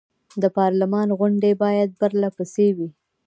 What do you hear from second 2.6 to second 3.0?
وي.